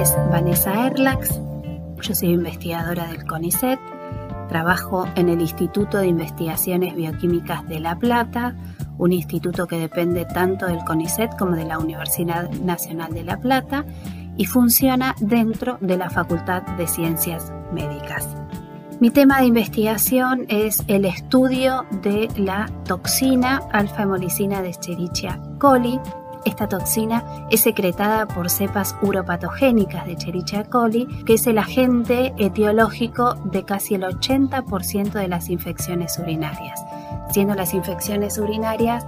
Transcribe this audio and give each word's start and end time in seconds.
Es 0.00 0.14
Vanessa 0.30 0.86
Erlax, 0.86 1.40
yo 2.00 2.14
soy 2.14 2.28
investigadora 2.28 3.08
del 3.08 3.26
CONICET 3.26 3.80
Trabajo 4.48 5.08
en 5.16 5.28
el 5.28 5.40
Instituto 5.40 5.98
de 5.98 6.06
Investigaciones 6.06 6.94
Bioquímicas 6.94 7.66
de 7.66 7.80
La 7.80 7.98
Plata, 7.98 8.54
un 8.96 9.12
instituto 9.12 9.66
que 9.66 9.78
depende 9.78 10.24
tanto 10.24 10.66
del 10.66 10.84
CONICET 10.84 11.36
como 11.36 11.56
de 11.56 11.64
la 11.64 11.78
Universidad 11.78 12.48
Nacional 12.50 13.12
de 13.12 13.24
La 13.24 13.38
Plata 13.38 13.84
y 14.36 14.46
funciona 14.46 15.16
dentro 15.20 15.78
de 15.80 15.96
la 15.96 16.10
Facultad 16.10 16.62
de 16.62 16.86
Ciencias 16.86 17.52
Médicas. 17.72 18.28
Mi 19.00 19.10
tema 19.10 19.40
de 19.40 19.46
investigación 19.46 20.46
es 20.48 20.84
el 20.86 21.06
estudio 21.06 21.86
de 22.02 22.28
la 22.36 22.70
toxina 22.84 23.62
alfa-hemolicina 23.72 24.62
de 24.62 24.70
Escherichia 24.70 25.40
coli, 25.58 26.00
esta 26.44 26.68
toxina 26.68 27.46
es 27.50 27.62
secretada 27.62 28.26
por 28.26 28.50
cepas 28.50 28.96
uropatogénicas 29.02 30.06
de 30.06 30.16
Cherichia 30.16 30.64
coli, 30.64 31.06
que 31.24 31.34
es 31.34 31.46
el 31.46 31.58
agente 31.58 32.34
etiológico 32.38 33.34
de 33.44 33.64
casi 33.64 33.94
el 33.94 34.02
80% 34.02 35.12
de 35.12 35.28
las 35.28 35.48
infecciones 35.48 36.18
urinarias, 36.18 36.82
siendo 37.30 37.54
las 37.54 37.74
infecciones 37.74 38.38
urinarias 38.38 39.04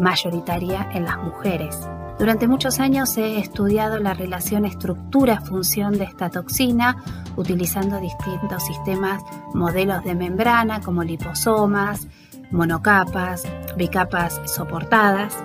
mayoritaria 0.00 0.88
en 0.92 1.04
las 1.04 1.18
mujeres. 1.18 1.78
Durante 2.18 2.48
muchos 2.48 2.80
años 2.80 3.16
he 3.16 3.38
estudiado 3.38 3.98
la 3.98 4.12
relación 4.12 4.64
estructura-función 4.64 5.98
de 5.98 6.04
esta 6.04 6.30
toxina 6.30 6.96
utilizando 7.36 8.00
distintos 8.00 8.64
sistemas, 8.64 9.22
modelos 9.54 10.02
de 10.02 10.16
membrana 10.16 10.80
como 10.80 11.04
liposomas, 11.04 12.08
monocapas, 12.50 13.44
bicapas 13.76 14.40
soportadas 14.46 15.36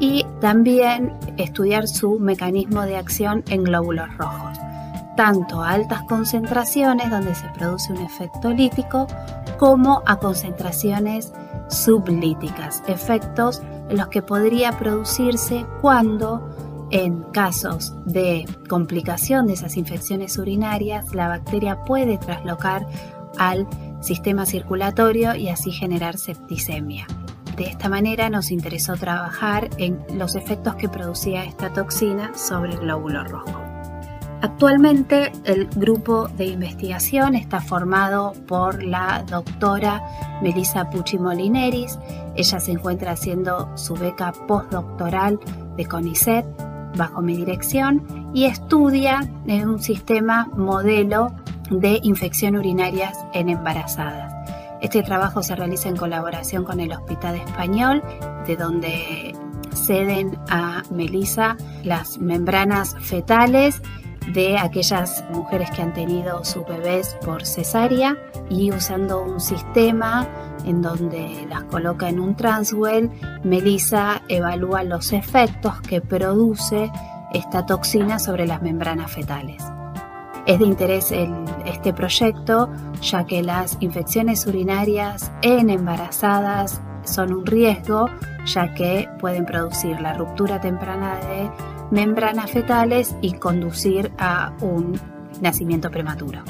y 0.00 0.24
también 0.40 1.14
estudiar 1.36 1.86
su 1.86 2.18
mecanismo 2.18 2.82
de 2.82 2.96
acción 2.96 3.44
en 3.50 3.62
glóbulos 3.62 4.08
rojos, 4.16 4.58
tanto 5.16 5.62
a 5.62 5.70
altas 5.70 6.02
concentraciones 6.08 7.10
donde 7.10 7.34
se 7.34 7.46
produce 7.50 7.92
un 7.92 7.98
efecto 7.98 8.50
lítico 8.50 9.06
como 9.58 10.02
a 10.06 10.16
concentraciones 10.16 11.32
sublíticas, 11.68 12.82
efectos 12.88 13.62
en 13.90 13.98
los 13.98 14.08
que 14.08 14.22
podría 14.22 14.72
producirse 14.72 15.66
cuando 15.82 16.48
en 16.90 17.22
casos 17.32 17.94
de 18.04 18.46
complicación 18.68 19.46
de 19.46 19.52
esas 19.52 19.76
infecciones 19.76 20.38
urinarias 20.38 21.14
la 21.14 21.28
bacteria 21.28 21.84
puede 21.84 22.18
traslocar 22.18 22.86
al 23.38 23.68
sistema 24.00 24.46
circulatorio 24.46 25.34
y 25.36 25.50
así 25.50 25.70
generar 25.70 26.16
septicemia. 26.18 27.06
De 27.60 27.66
esta 27.66 27.90
manera 27.90 28.30
nos 28.30 28.50
interesó 28.52 28.96
trabajar 28.96 29.68
en 29.76 30.02
los 30.14 30.34
efectos 30.34 30.76
que 30.76 30.88
producía 30.88 31.44
esta 31.44 31.70
toxina 31.70 32.32
sobre 32.34 32.72
el 32.72 32.78
glóbulo 32.78 33.22
rojo. 33.22 33.60
Actualmente 34.40 35.30
el 35.44 35.66
grupo 35.66 36.28
de 36.28 36.46
investigación 36.46 37.34
está 37.34 37.60
formado 37.60 38.32
por 38.48 38.82
la 38.82 39.24
doctora 39.28 40.02
Melissa 40.40 40.88
Pucci 40.88 41.18
Molineris. 41.18 41.98
Ella 42.34 42.60
se 42.60 42.72
encuentra 42.72 43.12
haciendo 43.12 43.76
su 43.76 43.92
beca 43.92 44.32
postdoctoral 44.32 45.38
de 45.76 45.84
CONICET 45.84 46.46
bajo 46.96 47.20
mi 47.20 47.36
dirección 47.36 48.32
y 48.32 48.46
estudia 48.46 49.20
en 49.46 49.68
un 49.68 49.82
sistema 49.82 50.48
modelo 50.56 51.34
de 51.70 52.00
infección 52.04 52.56
urinarias 52.56 53.18
en 53.34 53.50
embarazadas. 53.50 54.39
Este 54.80 55.02
trabajo 55.02 55.42
se 55.42 55.54
realiza 55.54 55.88
en 55.88 55.96
colaboración 55.96 56.64
con 56.64 56.80
el 56.80 56.92
Hospital 56.92 57.36
Español, 57.36 58.02
de 58.46 58.56
donde 58.56 59.34
ceden 59.74 60.38
a 60.48 60.82
Melissa 60.90 61.56
las 61.84 62.18
membranas 62.18 62.96
fetales 63.00 63.82
de 64.32 64.58
aquellas 64.58 65.24
mujeres 65.32 65.70
que 65.70 65.82
han 65.82 65.92
tenido 65.92 66.44
sus 66.44 66.66
bebés 66.66 67.16
por 67.24 67.44
cesárea 67.44 68.16
y 68.48 68.70
usando 68.70 69.22
un 69.22 69.40
sistema 69.40 70.28
en 70.64 70.82
donde 70.82 71.46
las 71.48 71.64
coloca 71.64 72.08
en 72.08 72.20
un 72.20 72.36
transwell, 72.36 73.10
Melissa 73.44 74.22
evalúa 74.28 74.82
los 74.84 75.12
efectos 75.12 75.80
que 75.82 76.00
produce 76.00 76.90
esta 77.32 77.66
toxina 77.66 78.18
sobre 78.18 78.46
las 78.46 78.62
membranas 78.62 79.10
fetales. 79.10 79.62
Es 80.50 80.58
de 80.58 80.66
interés 80.66 81.14
este 81.64 81.92
proyecto 81.92 82.68
ya 83.00 83.24
que 83.24 83.40
las 83.40 83.76
infecciones 83.78 84.48
urinarias 84.48 85.30
en 85.42 85.70
embarazadas 85.70 86.80
son 87.04 87.32
un 87.32 87.46
riesgo 87.46 88.06
ya 88.46 88.74
que 88.74 89.08
pueden 89.20 89.46
producir 89.46 90.00
la 90.00 90.14
ruptura 90.14 90.60
temprana 90.60 91.20
de 91.20 91.48
membranas 91.92 92.50
fetales 92.50 93.14
y 93.20 93.34
conducir 93.34 94.10
a 94.18 94.52
un 94.60 95.00
nacimiento 95.40 95.88
prematuro. 95.88 96.40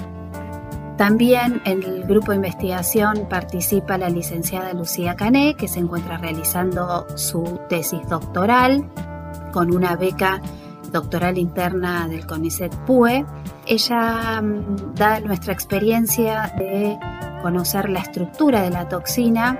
También 0.96 1.60
en 1.66 1.82
el 1.82 2.04
grupo 2.04 2.32
de 2.32 2.36
investigación 2.36 3.26
participa 3.28 3.98
la 3.98 4.08
licenciada 4.08 4.72
Lucía 4.72 5.14
Cané, 5.14 5.56
que 5.56 5.68
se 5.68 5.78
encuentra 5.78 6.16
realizando 6.16 7.06
su 7.18 7.60
tesis 7.68 8.00
doctoral 8.08 8.90
con 9.52 9.74
una 9.74 9.94
beca 9.96 10.40
doctoral 10.92 11.38
interna 11.38 12.08
del 12.08 12.26
CONICET 12.26 12.74
PUE. 12.86 13.24
Ella 13.66 14.40
mm, 14.40 14.94
da 14.94 15.20
nuestra 15.20 15.52
experiencia 15.52 16.52
de 16.58 16.98
conocer 17.42 17.88
la 17.88 18.00
estructura 18.00 18.62
de 18.62 18.70
la 18.70 18.88
toxina. 18.88 19.58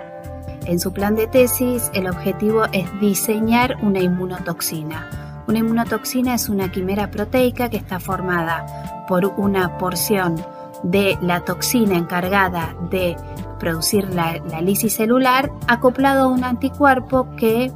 En 0.67 0.79
su 0.79 0.93
plan 0.93 1.15
de 1.15 1.27
tesis, 1.27 1.91
el 1.95 2.07
objetivo 2.07 2.65
es 2.73 2.87
diseñar 3.01 3.77
una 3.83 4.01
inmunotoxina. 4.01 5.43
Una 5.47 5.61
inmunotoxina 5.61 6.35
es 6.35 6.49
una 6.49 6.71
quimera 6.71 7.11
proteica 7.11 7.71
que 7.71 7.79
está 7.79 7.99
formada 7.99 9.05
por 9.09 9.25
una 9.25 9.79
porción 9.79 10.37
de 10.83 11.19
la 11.21 11.41
toxina 11.41 11.97
encargada 11.97 12.75
de 12.91 13.17
producir 13.59 14.15
la, 14.15 14.39
la 14.51 14.61
lisis 14.61 14.95
celular 14.95 15.51
acoplado 15.67 16.25
a 16.25 16.29
un 16.29 16.45
anticuerpo 16.45 17.35
que 17.37 17.73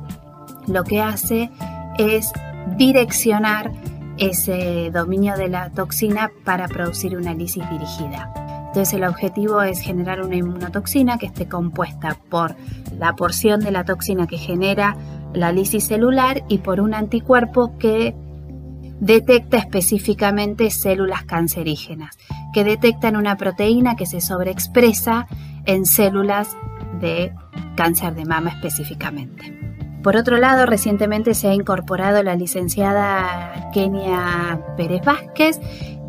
lo 0.66 0.84
que 0.84 1.02
hace 1.02 1.50
es 1.98 2.32
direccionar 2.76 3.72
ese 4.18 4.90
dominio 4.92 5.36
de 5.36 5.48
la 5.48 5.70
toxina 5.70 6.30
para 6.44 6.68
producir 6.68 7.16
una 7.16 7.34
lisis 7.34 7.68
dirigida. 7.70 8.32
Entonces 8.68 8.94
el 8.94 9.04
objetivo 9.04 9.62
es 9.62 9.80
generar 9.80 10.20
una 10.20 10.36
inmunotoxina 10.36 11.18
que 11.18 11.26
esté 11.26 11.46
compuesta 11.46 12.16
por 12.28 12.56
la 12.98 13.14
porción 13.14 13.60
de 13.60 13.70
la 13.70 13.84
toxina 13.84 14.26
que 14.26 14.36
genera 14.36 14.96
la 15.32 15.52
lisis 15.52 15.84
celular 15.84 16.42
y 16.48 16.58
por 16.58 16.80
un 16.80 16.94
anticuerpo 16.94 17.78
que 17.78 18.14
detecta 19.00 19.58
específicamente 19.58 20.70
células 20.70 21.24
cancerígenas, 21.24 22.16
que 22.52 22.64
detectan 22.64 23.16
una 23.16 23.36
proteína 23.36 23.96
que 23.96 24.06
se 24.06 24.20
sobreexpresa 24.20 25.26
en 25.66 25.86
células 25.86 26.56
de 27.00 27.32
cáncer 27.76 28.14
de 28.14 28.24
mama 28.24 28.50
específicamente. 28.50 29.53
Por 30.04 30.18
otro 30.18 30.36
lado, 30.36 30.66
recientemente 30.66 31.32
se 31.32 31.48
ha 31.48 31.54
incorporado 31.54 32.22
la 32.22 32.36
licenciada 32.36 33.70
Kenia 33.72 34.60
Pérez 34.76 35.02
Vázquez, 35.02 35.58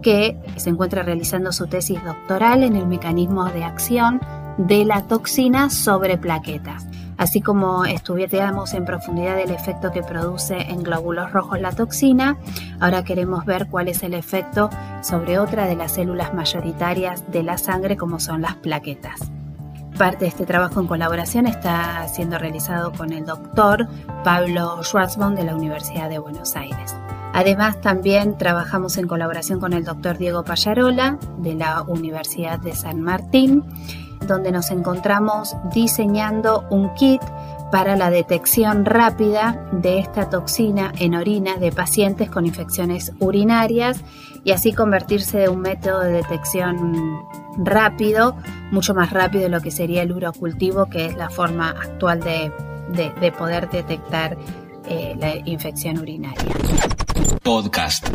que 0.04 0.38
se 0.58 0.70
encuentra 0.70 1.02
realizando 1.02 1.54
su 1.54 1.68
tesis 1.68 2.04
doctoral 2.04 2.64
en 2.64 2.76
el 2.76 2.88
mecanismo 2.88 3.46
de 3.46 3.64
acción 3.64 4.20
de 4.58 4.84
la 4.84 5.04
toxina 5.04 5.70
sobre 5.70 6.18
plaquetas. 6.18 6.86
Así 7.16 7.40
como 7.40 7.86
estudiamos 7.86 8.74
en 8.74 8.84
profundidad 8.84 9.40
el 9.40 9.52
efecto 9.52 9.94
que 9.94 10.04
produce 10.04 10.58
en 10.58 10.84
glóbulos 10.84 11.32
rojos 11.32 11.62
la 11.62 11.72
toxina, 11.72 12.38
ahora 12.82 13.06
queremos 13.06 13.46
ver 13.46 13.68
cuál 13.68 13.88
es 13.88 14.04
el 14.04 14.14
efecto 14.14 14.70
sobre 15.04 15.40
otra 15.40 15.68
de 15.68 15.78
las 15.78 15.94
células 15.94 16.34
mayoritarias 16.34 17.32
de 17.32 17.44
la 17.44 17.58
sangre 17.58 17.96
como 17.96 18.20
son 18.20 18.42
las 18.42 18.56
plaquetas. 18.56 19.32
Parte 19.98 20.26
de 20.26 20.28
este 20.28 20.46
trabajo 20.46 20.82
en 20.82 20.88
colaboración 20.88 21.48
está 21.48 22.08
siendo 22.10 22.38
realizado 22.38 22.92
con 22.92 23.14
el 23.14 23.26
doctor 23.26 23.88
Pablo 24.24 24.84
Schwarzbaum 24.84 25.36
de 25.36 25.46
la 25.46 25.56
Universidad 25.56 26.10
de 26.10 26.20
Buenos 26.20 26.56
Aires. 26.56 26.96
Además, 27.34 27.80
también 27.80 28.38
trabajamos 28.38 28.98
en 28.98 29.08
colaboración 29.08 29.60
con 29.60 29.74
el 29.74 29.86
doctor 29.86 30.18
Diego 30.18 30.44
Payarola 30.44 31.18
de 31.38 31.56
la 31.56 31.82
Universidad 31.84 32.60
de 32.60 32.76
San 32.76 33.02
Martín 33.02 33.64
donde 34.28 34.52
nos 34.52 34.72
encontramos 34.72 35.56
diseñando 35.74 36.66
un 36.70 36.94
kit 36.96 37.22
para 37.72 37.96
la 37.96 38.10
detección 38.10 38.86
rápida 38.86 39.68
de 39.72 40.00
esta 40.00 40.30
toxina 40.30 40.94
en 41.00 41.16
orina 41.16 41.58
de 41.58 41.72
pacientes 41.72 42.30
con 42.30 42.46
infecciones 42.46 43.12
urinarias 43.20 44.02
y 44.44 44.52
así 44.52 44.74
convertirse 44.74 45.40
de 45.40 45.50
un 45.50 45.62
método 45.62 46.02
de 46.02 46.12
detección 46.12 47.26
rápido, 47.58 48.36
mucho 48.72 48.94
más 48.94 49.12
rápido 49.12 49.44
de 49.44 49.50
lo 49.50 49.62
que 49.62 49.72
sería 49.72 50.02
el 50.02 50.12
urocultivo, 50.12 50.88
que 50.88 51.06
es 51.06 51.16
la 51.16 51.30
forma 51.30 51.70
actual 51.70 52.22
de, 52.22 52.52
poder 53.38 53.70
detectar 53.70 54.38
eh, 54.88 55.16
la 55.18 55.36
infección 55.50 55.98
urinaria. 56.00 56.56
Podcast. 57.44 58.08